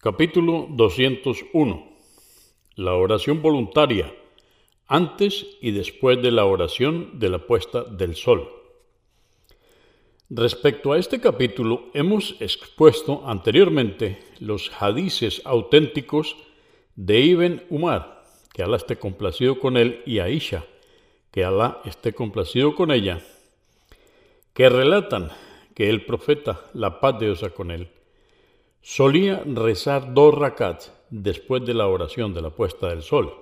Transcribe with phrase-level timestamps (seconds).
[0.00, 1.88] Capítulo 201.
[2.76, 4.14] La oración voluntaria
[4.86, 8.48] antes y después de la oración de la puesta del sol.
[10.30, 16.36] Respecto a este capítulo, hemos expuesto anteriormente los hadices auténticos
[16.94, 18.22] de Ibn Umar,
[18.54, 20.64] que Alá esté complacido con él, y Aisha,
[21.32, 23.20] que Alá esté complacido con ella,
[24.54, 25.32] que relatan
[25.74, 27.90] que el profeta, la paz de Dios con él,
[28.82, 33.32] solía rezar dos rakats después de la oración de la puesta del sol.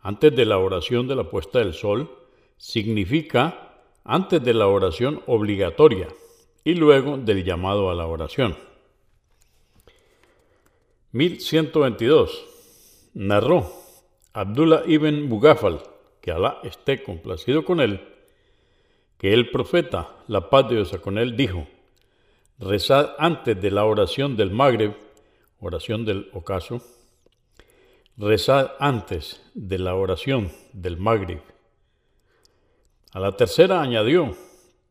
[0.00, 2.10] Antes de la oración de la puesta del sol
[2.56, 3.72] significa
[4.04, 6.08] antes de la oración obligatoria
[6.64, 8.56] y luego del llamado a la oración.
[11.12, 12.46] 1122.
[13.14, 13.70] Narró
[14.32, 15.82] Abdullah ibn Bugafal,
[16.20, 18.00] que Alá esté complacido con él,
[19.18, 21.66] que el profeta, la paz de Dios con él, dijo,
[22.62, 24.94] rezad antes de la oración del Magreb,
[25.60, 26.80] oración del ocaso,
[28.16, 31.52] rezad antes de la oración del Magreb
[33.12, 34.34] a la tercera añadió,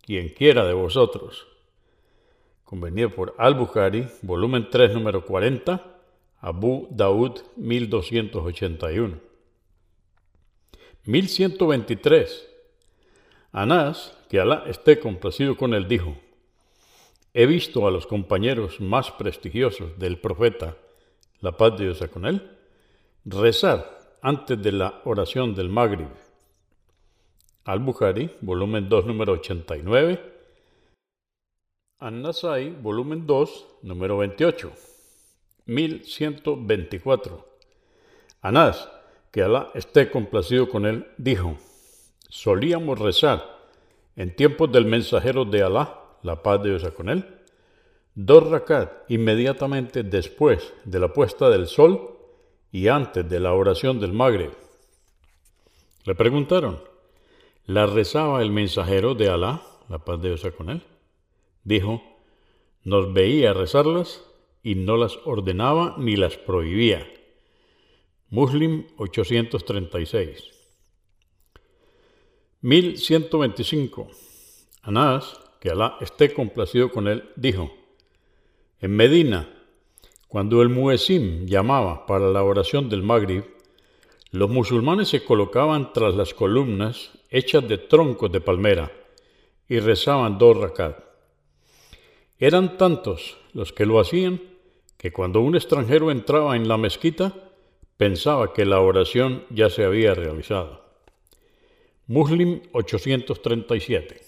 [0.00, 1.46] quien quiera de vosotros.
[2.64, 5.80] Convenido por Al-Bukhari, volumen 3, número 40,
[6.40, 9.20] Abu Daud 1281.
[11.04, 12.48] 1123.
[13.52, 16.16] Anás, que Alá esté complacido con él, dijo,
[17.40, 20.76] He visto a los compañeros más prestigiosos del profeta,
[21.38, 22.50] la paz de Dios con él,
[23.24, 26.08] rezar antes de la oración del Maghrib
[27.62, 30.20] al-Bukhari, volumen 2, número 89.
[32.00, 34.72] An-Nasai, volumen 2, número 28.
[35.66, 37.46] 1124.
[38.42, 38.88] Anás,
[39.30, 41.56] que Alá esté complacido con él, dijo,
[42.28, 43.44] solíamos rezar
[44.16, 47.24] en tiempos del mensajero de Alá, la paz de Dios con él,
[48.14, 52.18] dos rakat inmediatamente después de la puesta del sol
[52.72, 54.52] y antes de la oración del Maghreb.
[56.04, 56.82] Le preguntaron,
[57.66, 60.82] la rezaba el mensajero de Alá, la paz de Dios con él.
[61.64, 62.02] Dijo,
[62.82, 64.24] nos veía rezarlas
[64.62, 67.06] y no las ordenaba ni las prohibía.
[68.30, 70.50] Muslim 836.
[72.60, 74.08] 1125.
[74.82, 77.72] Anás, que Alá esté complacido con él, dijo,
[78.80, 79.48] en Medina,
[80.28, 83.44] cuando el muezzin llamaba para la oración del Maghrib,
[84.30, 88.92] los musulmanes se colocaban tras las columnas hechas de troncos de palmera
[89.68, 91.02] y rezaban dos rakat.
[92.38, 94.40] Eran tantos los que lo hacían
[94.96, 97.34] que cuando un extranjero entraba en la mezquita
[97.96, 100.84] pensaba que la oración ya se había realizado.
[102.06, 104.27] Muslim 837